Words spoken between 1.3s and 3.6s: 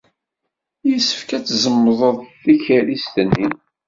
ad tzemḍem tikerrist-nni.